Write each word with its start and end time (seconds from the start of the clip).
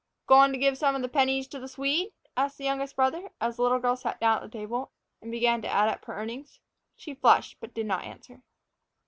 "Goin' 0.25 0.51
to 0.51 0.57
give 0.57 0.79
some 0.79 0.95
of 0.95 1.03
them 1.03 1.11
pennies 1.11 1.47
to 1.49 1.59
th' 1.59 1.69
Swede?" 1.69 2.11
asked 2.35 2.57
the 2.57 2.63
youngest 2.63 2.95
brother 2.95 3.29
as 3.39 3.57
the 3.57 3.61
little 3.61 3.77
girl 3.77 3.95
sat 3.95 4.19
down 4.19 4.37
at 4.37 4.51
the 4.51 4.57
table 4.57 4.89
and 5.21 5.29
began 5.29 5.61
to 5.61 5.67
add 5.69 5.89
up 5.89 6.03
her 6.05 6.15
earnings. 6.15 6.59
She 6.95 7.13
flushed, 7.13 7.57
but 7.59 7.75
did 7.75 7.85
not 7.85 8.03
answer. 8.03 8.41